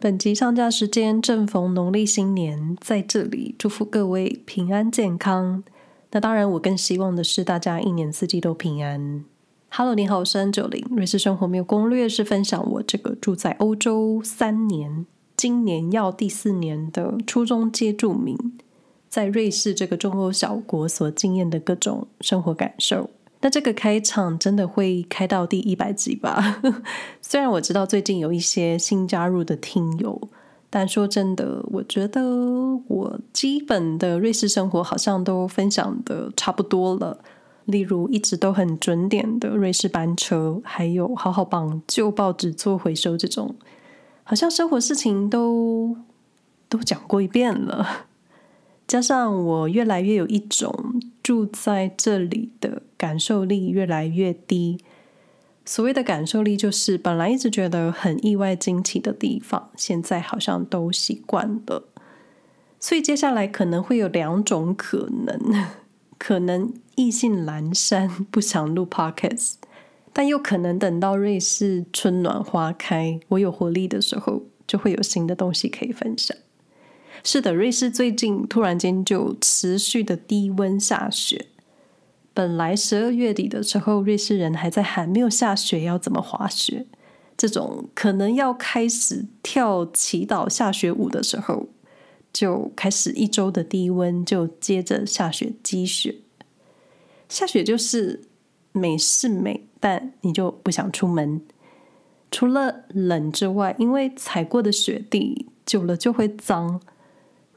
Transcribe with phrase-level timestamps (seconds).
[0.00, 5.64] 本集上架时间正逢农历新年，在这里祝福各位平安健康。
[6.12, 9.24] 那当然，我更希望的是大家一年四季都平安。
[9.70, 15.04] Hello，你好，我是 N90 瑞士生活没有攻略是分享我这个住在欧洲三年，
[15.36, 18.38] 今年要第四年的初中接住民，
[19.08, 23.10] 在瑞士这个中欧小国所经验的各种生活感受。
[23.40, 26.60] 那这个开场真的会开到第一百集吧？
[27.22, 30.20] 虽然我知道最近有一些新加入的听友，
[30.68, 32.20] 但说真的，我觉得
[32.88, 37.18] 我基本的瑞士生活好像都分享的差不多了。
[37.66, 43.54] 例如一直都很准点的瑞士班车，还有好好帮旧报纸做回收这种，
[44.24, 45.94] 好像生活事情都
[46.68, 48.07] 都讲过一遍了。
[48.88, 54.78] 加上我越来越有一种住在这里的感受力越来越低。
[55.66, 61.84] 所谓的感受力，就是本来一直觉得很意外惊奇的地方，现在好像都习惯了。
[62.80, 65.38] 所以接下来可能会有两种可能：
[66.16, 69.56] 可能意兴阑珊，不想录 Podcast，
[70.14, 76.34] 但又可能等到瑞士春暖花开，我有活力的时候，就会有新的东西可以分享。
[77.24, 81.46] 是的，瑞士最近突然间就持续的低温下雪。
[82.32, 86.86] 本来十二月底的时候，瑞士人还在喊没有下雪要怎么滑雪，
[87.36, 91.66] 这种可能要开始跳祈祷下雪舞的时候，
[92.32, 96.16] 就开始一周的低温，就接着下雪积雪。
[97.28, 98.22] 下雪就是
[98.72, 101.42] 美是美，但你就不想出门。
[102.30, 106.80] 除了冷之外，因为踩过的雪地久了就会脏。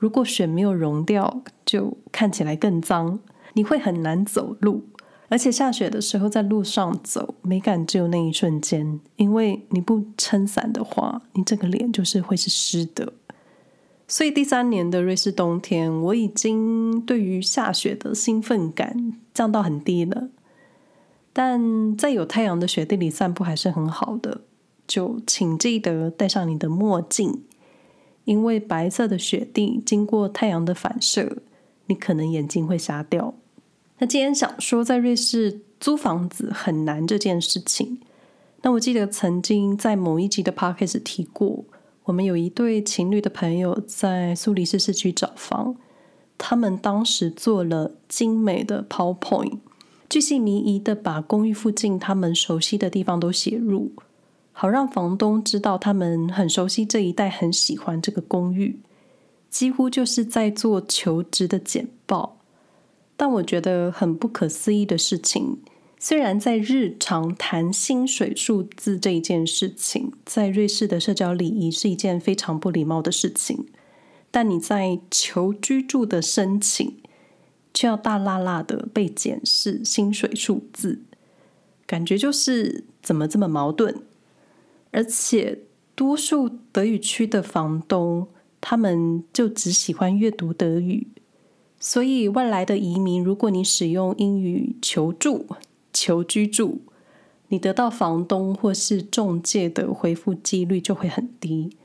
[0.02, 3.20] 如果雪没有融掉，就看起来更脏，
[3.54, 4.84] 你会很难走路。
[5.30, 13.14] 而且下雪的时候，在路上走，美感只有那一瞬间，因为你不撑伞的话，你整个脸就是会是湿的。
[14.08, 20.30] 所以第三年的瑞士冬天，我已经对于下雪的兴奋感降到很低了。
[21.32, 24.42] 但在有太阳的雪地里散步还是很好的，
[24.88, 27.44] 就请记得戴上你的墨镜。
[28.26, 31.38] 因为白色的雪地经过太阳的反射，
[31.88, 33.34] 你可能眼睛会瞎掉。
[34.00, 38.00] 那今天想说，在瑞士租房子很难这件事情。
[38.64, 41.66] 那我记得曾经在某一集的 podcast 提过，
[42.04, 45.76] 我们有一对情侣的朋友在苏黎世市区找房，
[46.38, 49.60] 他们当时做了精美的 PowerPoint，
[50.10, 53.92] 巨细靡遗的把公寓附近他们熟悉的地方都写入。
[54.62, 58.80] 好让房东知道他们很熟悉这一带，很喜欢这个公寓，
[59.50, 62.38] 几乎就是在做求职的简报。
[63.18, 65.58] 但我觉得很不可思议的事情，
[65.98, 73.66] 虽然在日常谈薪水数字这一件事情，在瑞士的社交礼仪是一件非常不礼貌的事情，
[74.30, 76.98] 但你在求居住的申请，
[77.74, 81.02] 却要大剌剌的被检视薪水数字，
[81.88, 84.04] 感觉就是怎么这么矛盾？
[84.92, 85.60] 而且，
[85.96, 88.28] 多数德语区的房东，
[88.60, 91.08] 他们就只喜欢阅读德语，
[91.80, 95.46] 所以外来的移民，如果你使用英语求助、
[95.94, 96.82] 求居住，
[97.48, 101.78] 你得到房东或是中介的回复几率就会很低。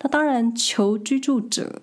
[0.00, 1.82] 那当然，求居住者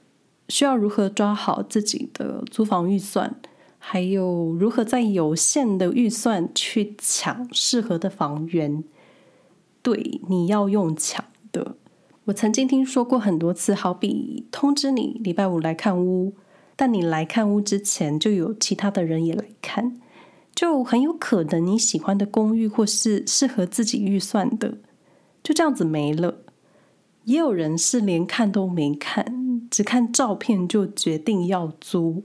[0.49, 3.35] 需要如何抓好自己的租房预算，
[3.79, 8.83] 还有如何在有限的预算去抢适合的房源。
[9.83, 11.75] 对，你要用抢的。
[12.23, 16.33] 我曾经听说过很多次，好比通知你礼拜五来看屋，
[16.77, 19.99] 但你来看屋之前就有其他的人也来看，
[20.55, 24.77] 就很有可能你喜欢的公寓或是适合自己预算的，
[25.43, 26.37] 就这样子没了。
[27.25, 32.23] 也有人是连看都没看，只看照片就决定要租，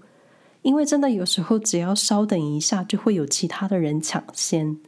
[0.62, 4.78] 因为真的有时候只要稍等一下，就会有其他的人抢先。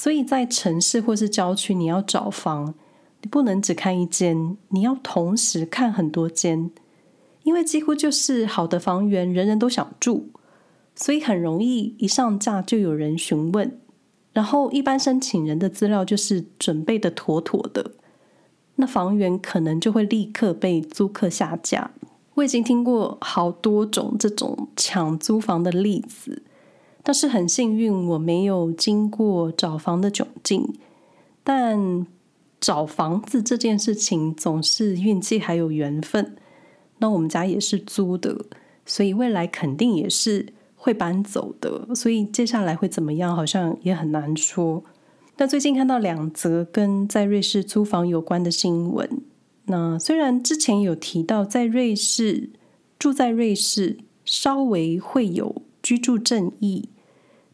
[0.00, 2.72] 所以在城市或是郊区，你要找房，
[3.20, 6.70] 你不能只看一间，你要同时看很多间，
[7.42, 10.28] 因为几乎就是好的房源，人人都想住，
[10.94, 13.76] 所以很容易一上架就有人询问，
[14.32, 17.90] 然后一般申请人的资料就是准备的妥妥的，
[18.76, 21.90] 那房源可能就会立刻被租客下架。
[22.34, 26.44] 我已经听过好多种这种抢租房的例子。
[27.08, 30.74] 但是很幸运，我没有经过找房的窘境。
[31.42, 32.06] 但
[32.60, 36.36] 找房子这件事情总是运气还有缘分。
[36.98, 38.44] 那我们家也是租的，
[38.84, 41.94] 所以未来肯定也是会搬走的。
[41.94, 44.84] 所以接下来会怎么样，好像也很难说。
[45.38, 49.22] 那最近看到两则跟在瑞士租房有关的新闻，
[49.64, 52.50] 那虽然之前有提到，在瑞士
[52.98, 53.96] 住在瑞士
[54.26, 56.90] 稍微会有居住正义，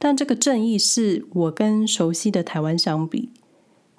[0.05, 3.31] 但这个正义是我跟熟悉的台湾相比。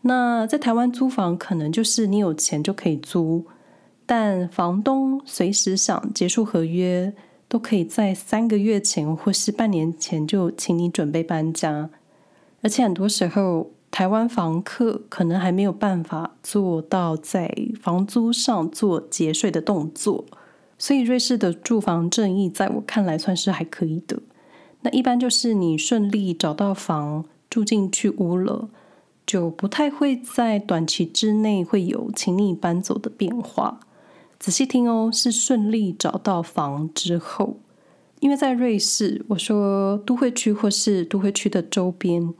[0.03, 3.43] 那在台湾租房，可能就是你有钱就可以租，
[4.05, 7.11] 但房东随时想结束合约，
[7.47, 11.89] 都可以在三个月前或是半年前就请你准备搬家，
[12.61, 13.71] 而且很多时候。
[13.91, 17.49] 台湾房客可能还没有办法做到在
[17.81, 20.25] 房租上做节税的动作，
[20.77, 24.19] 所以瑞士的住房正义在我看来算是还可以的。
[24.85, 28.69] 那一般就是你顺利找到房住进去屋了，
[29.25, 33.79] 就不太会在短期之内会有请你搬走的变化。
[34.37, 37.57] 仔细听哦，是顺利找到房之后，
[38.19, 42.31] 因为在瑞士，我说都会区或是都会区的周边。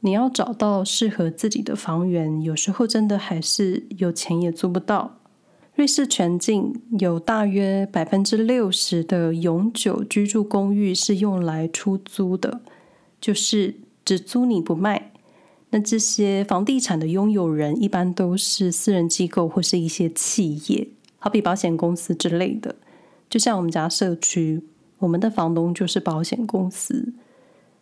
[0.00, 5.17] 你要找到适合自己的房源，有时候真的还是有钱也租不到。
[5.78, 12.60] 瑞士全境有大约百分之六十的永久居住公寓是用来出租的，
[13.20, 15.12] 就是只租你不卖。
[15.70, 20.88] 那这些房地产的拥有人一般都是私人机构或是一些企业，
[21.20, 22.74] 好比保险公司之类的。
[23.30, 24.60] 就像我们家社区，
[24.98, 27.12] 我们的房东就是保险公司。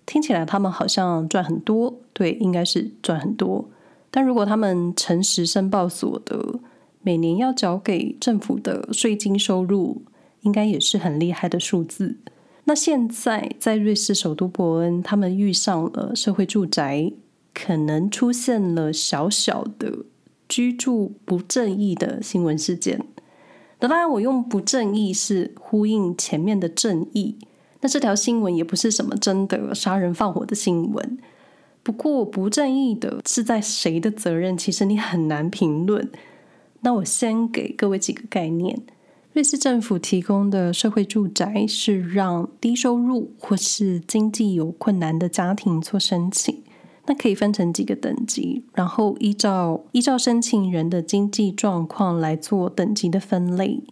[0.04, 3.70] 听起来他们好像赚很多，对，应该是赚很多。
[4.10, 6.60] 但如果他们诚实申报所得，
[7.06, 10.02] 每年要缴给政府的税金收入，
[10.40, 12.16] 应该也是很厉害的数字。
[12.64, 17.12] 那现在在瑞士首都伯恩，他们遇上了社会住宅，
[17.54, 19.98] 可能出现了小小的
[20.48, 23.00] 居住不正义的新闻事件。
[23.78, 27.36] 那当然，我用不正义是呼应前面的正义。
[27.82, 31.18] 那这条新闻也不是什么真的杀人放火的新闻，
[31.84, 36.10] 不过不正义的是在谁的责任，其实你很难评论。
[36.80, 38.80] 那我先给各位几个概念：
[39.32, 46.62] 瑞士政府提供的社会住宅是让低收入或是经济有困难的家庭做申请，
[47.06, 53.82] 那可以分成几个等级，然后依照依照申请人的经济状况来做等级的分类。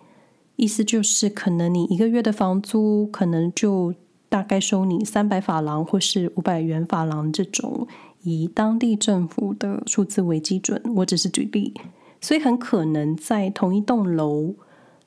[0.57, 3.93] 意思就是，可能你一个月的房租可能就
[4.29, 7.89] 大概收你三百法郎或是五百元法郎这种，
[8.23, 10.81] 以当地政府的数字为基准。
[10.97, 11.75] 我只是举例，
[12.25, 14.55] 所以很可能在同一栋楼，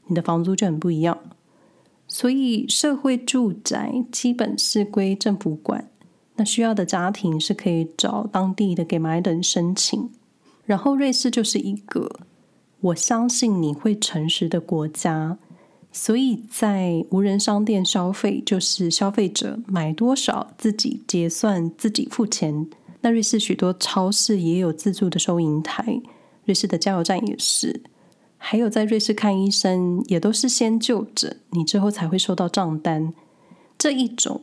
[0.05, 1.17] 你的房租就很不一样。
[2.07, 5.89] 所以社会住宅基本是归政府管，
[6.35, 10.11] 那需要的家庭是可以找当地的 Gemeinde 申请。
[10.63, 12.19] 然后瑞士就是一个。
[12.79, 15.39] 我相信你会诚实的国家，
[15.91, 22.67] 所以在无人商店消费，就是消费者买多少自己结算、自己付钱。
[23.01, 25.99] 那瑞士许多超市也有自助的收银台，
[26.47, 27.83] 瑞士的加油站也是。
[28.39, 33.13] 还有在瑞士看医生，也都是先就诊，你之后才会收到账单。
[33.77, 34.41] 这一种，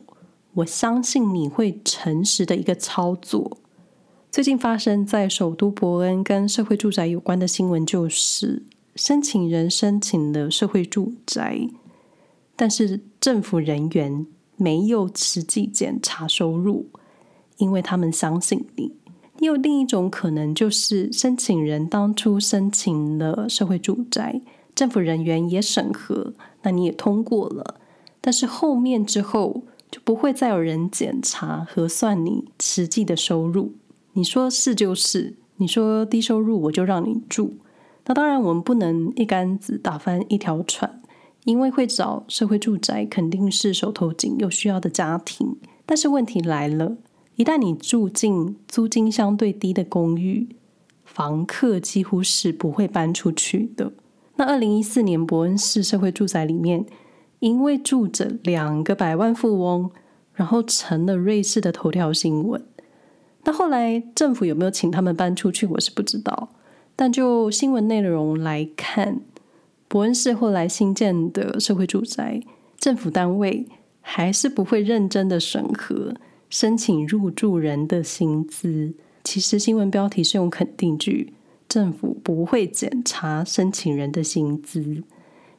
[0.53, 3.57] 我相信你会诚实的一个操作。
[4.31, 8.63] 最近发生在首都伯恩跟社会住宅有关的新闻，就是
[8.95, 11.69] 申请人申请了社会住宅，
[12.57, 14.27] 但是政府人员
[14.57, 16.89] 没有实际检查收入，
[17.57, 18.93] 因为他们相信你。
[19.45, 24.41] 你有另一种可能，就是申请人当初申请了社会住宅，
[24.73, 27.75] 政府人员也审核，那你也通过了，
[28.19, 33.73] 但是后面之后就不会再有人检查核算你实际的收入。
[34.13, 37.57] 你说是就是，你说低收入我就让你住。
[38.07, 40.99] 那当然，我们不能一竿子打翻一条船，
[41.43, 45.55] 因为会找社会住宅肯定是手头紧又需要的家庭。
[45.85, 46.97] 但是问题来了，
[47.35, 50.47] 一旦你住进租金相对低的公寓，
[51.03, 53.91] 房客几乎是不会搬出去的。
[54.37, 56.85] 那二零一四年伯恩市社会住宅里面，
[57.39, 59.91] 因为住着两个百万富翁，
[60.33, 62.63] 然后成了瑞士的头条新闻。
[63.43, 66.49] 那后来政府有没有请他们搬出去，我是不知道。
[66.95, 69.19] 但就新闻内容来看，
[69.89, 72.41] 伯恩市后来新建的社会住宅，
[72.79, 73.65] 政府单位
[73.99, 76.15] 还是不会认真的审核
[76.49, 78.93] 申请入住人的薪资。
[79.23, 81.33] 其实新闻标题是用肯定句，
[81.67, 85.03] 政府不会检查申请人的薪资，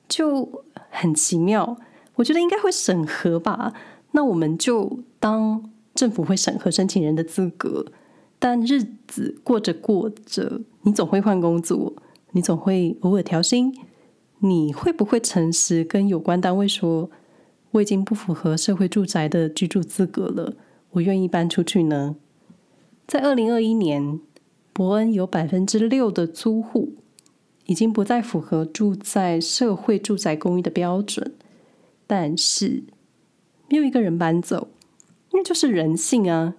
[0.08, 1.78] 就很奇妙。
[2.16, 3.72] 我觉得应该会审核吧。
[4.12, 5.70] 那我们就当。
[5.96, 7.86] 政府会审核申请人的资格，
[8.38, 11.94] 但日子过着过着，你总会换工作，
[12.32, 13.74] 你总会偶尔调薪。
[14.40, 17.10] 你会不会诚实跟有关单位说，
[17.70, 20.54] 我已经不符合社会住宅的居住资格了，
[20.96, 22.16] 我愿意搬出去呢？
[23.06, 24.18] 在二零二一年，
[24.72, 26.94] 伯恩有百分之六的租户
[27.66, 31.34] 已经不再符合住在社会住宅公寓的标准，
[32.06, 32.84] 但是
[33.68, 34.68] 没有一个人搬走，
[35.32, 36.54] 那就是人性啊！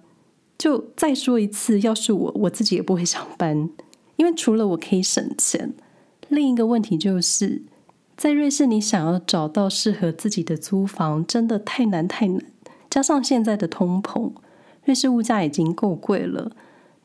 [0.56, 3.70] 就再说一次，要是我，我自己也不会想搬，
[4.16, 5.74] 因为除了我可以省钱，
[6.28, 7.62] 另一个问题就是
[8.16, 12.44] 在瑞士，你想要找到适合自己的租房，真的太难太难。
[12.90, 14.32] 加上现在的通膨，
[14.84, 16.52] 瑞士物价已经够贵了，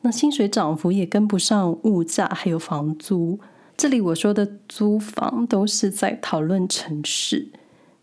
[0.02, 3.38] 那薪水涨幅也跟不上物价，还有房租。
[3.76, 7.48] 这里我说的租房都是在讨论城市，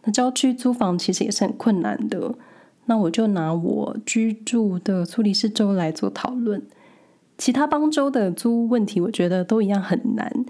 [0.04, 2.36] 那郊区租房其实也是很困难的。
[2.86, 6.62] 那我就拿我居住的苏黎世州来做讨论，
[7.38, 10.46] 其他邦州的租屋问题，我觉得都一样很难。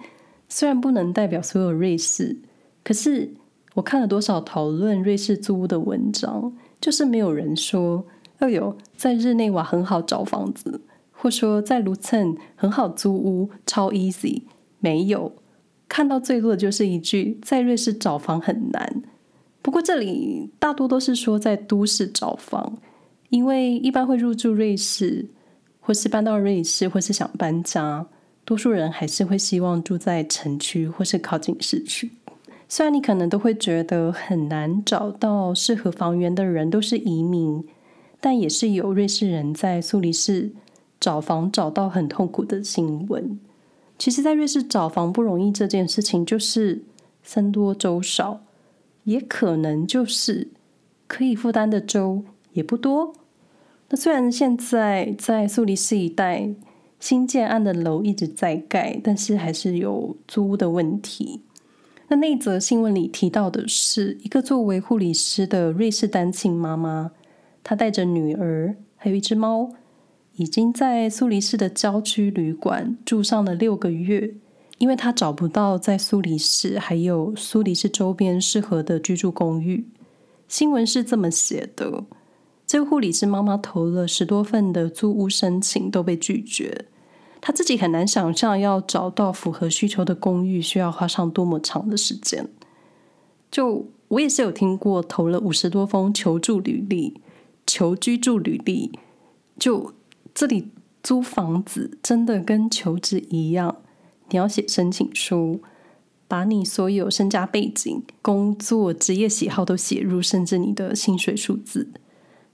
[0.50, 2.38] 虽然不能代表所有瑞士，
[2.84, 3.32] 可是
[3.76, 8.04] 我看了多少讨论瑞士租屋的文章，就是没有人说，
[8.40, 14.42] 哎呦，在日内瓦很好找房子，或说在卢森很好租屋，超 easy。
[14.80, 15.32] 没有，
[15.88, 19.04] 看到最多的就是一句，在瑞士找房很难。
[19.62, 22.80] 不过这里大多都是说在都市找房，
[23.30, 25.30] 因为一般会入住瑞士，
[25.80, 28.08] 或是搬到瑞士，或是想搬家，
[28.44, 32.12] 多数人还是会希望住在城区或是靠近市区。
[32.74, 37.62] 虽然你可能都会觉得很难找到适合房源的人都是移民，
[38.22, 40.54] 但也是有瑞士人在苏黎世
[40.98, 43.38] 找房找到很痛苦的新闻。
[43.98, 46.86] 其实，在瑞士找房不容易这件事情，就是
[47.22, 48.40] 僧多粥少。
[49.04, 50.48] 也可能就是
[51.08, 52.24] 可以负担的州
[52.54, 53.14] 也不多。
[53.90, 56.48] 那虽然现在在苏黎世一带
[57.02, 61.42] 新建案的楼一直在盖，但是还是有租的问题。
[62.12, 67.12] 那那则新闻里提到的是一个作为护理师的瑞士单亲妈妈，
[67.64, 69.70] 她带着女儿还有一只猫，
[70.36, 74.34] 已经在苏黎世的郊区旅馆住上了六个月。
[74.78, 79.86] 因为她找不到在苏黎世还有苏黎世周边适合的居住公寓，
[80.50, 82.04] 新闻是这么写的：
[82.68, 86.88] 这个护理师妈妈投了十多份的租屋申请都被拒绝，
[87.42, 92.48] 他自己很难想象要找到符合需求的公寓需要花上多么长的时间。
[93.50, 97.20] 就我也是有听过投了五十多封求助履历、
[97.66, 98.92] 求居住履历，
[99.60, 99.94] 就
[100.34, 100.70] 这里
[101.02, 103.78] 租房子真的跟求职一样。
[104.30, 105.62] 你要写申请书，
[106.28, 111.90] 把你所有身家背景、工作、职业喜好都写入，甚至你的薪水数字。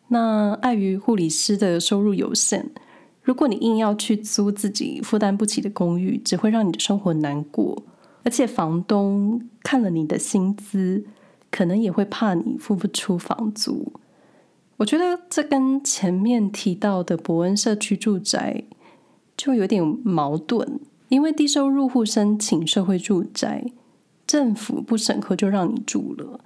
[0.07, 2.71] 那碍于护理师的收入有限，
[3.27, 7.83] 如果你硬要去租自己负担不起的公寓，只会让你的生活难过。
[8.23, 11.03] 而且房东看了你的薪资，
[11.51, 13.91] 可能也会怕你付不出房租。
[14.77, 18.63] 我觉得这跟前面提到的伯恩社区住宅
[19.35, 20.79] 就有点矛盾。
[21.09, 23.65] 因为低收入户申请社会住宅，
[24.25, 26.39] 政府不审核就让你住了；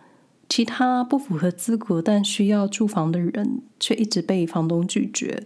[0.50, 5.44] 其他不符合资格但需要住房的人，却一直被房东拒绝，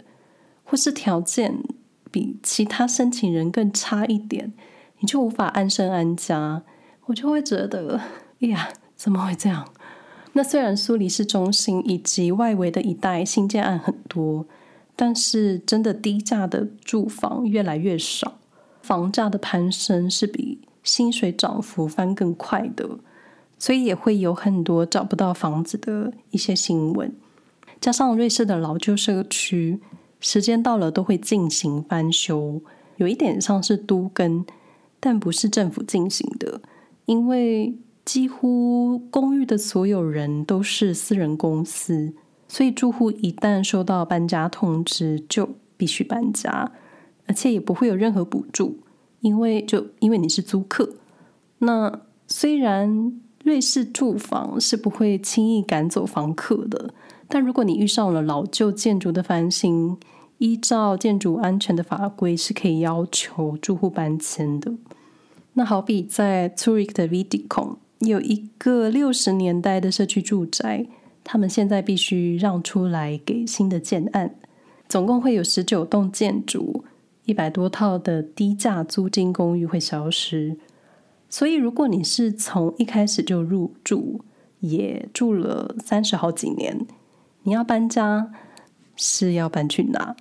[0.66, 1.62] 或是条件
[2.10, 4.52] 比其他申请人更差一点，
[4.98, 6.62] 你就无法安身安家。
[7.06, 8.00] 我就会觉得，
[8.40, 9.72] 哎呀，怎么会这样？
[10.32, 14.44] 那虽然苏黎世中心以及外围的一带新建案很多，
[14.94, 18.38] 但是真的低价的住房越来越少。
[18.82, 22.98] 房价的攀升是比薪水涨幅翻更快的，
[23.58, 27.12] 所以也会有很多找不到房子的一些新闻。
[27.80, 29.80] 加上瑞士的老旧社区，
[30.20, 32.60] 时间到了都会进行翻修，
[32.96, 34.44] 有一点像是都更，
[34.98, 36.60] 但不是政府进行的，
[37.04, 42.14] 因为几乎公寓的所有人都是私人公司，
[42.48, 46.72] 所以住户一旦收到搬家通知，就必须搬家。
[47.28, 48.78] 而且也不会有任何补助，
[49.18, 50.94] 因为就因为你是租客。
[51.58, 56.94] 那虽然瑞士住房是不会轻易赶走房客的，
[57.28, 59.96] 但如果你遇上了老旧建筑的翻新，
[60.38, 64.72] 依照建筑安全的法规是可以要求住户搬迁的。
[65.54, 70.86] 那好比在 Zurich 的 Wiedikon 有一个六十年代的社区住宅，
[71.24, 74.34] 他们现在必须让出来给新的建案，
[74.88, 76.84] 总共会有十九栋建筑。
[77.24, 80.56] 一百多套的低价租金公寓会消失，
[81.28, 84.20] 所以如果你是从一开始就入住，
[84.60, 86.86] 也住了三十好几年，
[87.46, 88.32] 你要搬家
[88.96, 90.14] 是要搬去哪？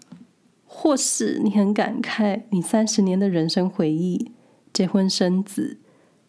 [0.66, 4.32] 或是你很感慨，你三十年的人生回忆，
[4.72, 5.80] 结婚生子，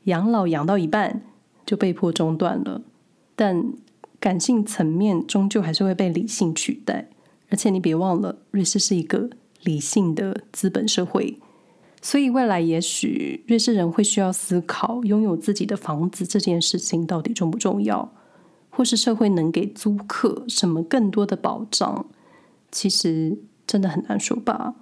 [0.05, 1.23] 养老养到一半
[1.65, 2.83] 就被迫中断了。
[3.35, 3.73] 但
[4.19, 7.09] 感性层面终究还是会被理性取代，
[7.51, 9.31] 而且你别忘了，瑞士是一个。
[9.63, 11.41] 理性的资本社会，
[12.01, 18.13] 所以未来也许瑞士人会需要思考，拥有自己的房子这件事情到底重不重要，
[18.77, 22.05] 或是社会能给租客什么更多的保障？
[22.71, 24.75] 其实真的很难说吧。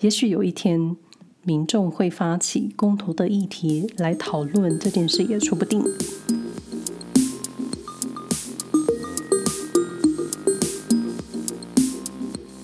[0.00, 0.94] 也许有一天，
[1.42, 5.82] 民众会发起公投的议题来讨论这件事，也说不定。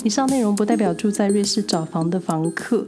[0.04, 2.84] 以上内容不代表住在瑞士找房的房客。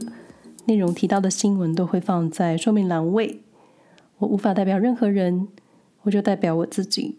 [0.65, 3.41] 内容提到的新闻都会放在说明栏位。
[4.19, 5.47] 我无法代表任何人，
[6.03, 7.17] 我就代表我自己。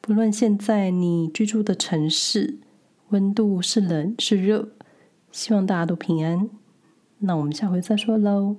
[0.00, 2.58] 不论现在你居住的城市
[3.10, 4.68] 温度是冷是热，
[5.30, 6.48] 希望大家都平安。
[7.18, 8.56] 那我们下回再说喽，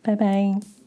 [0.00, 0.79] 拜拜。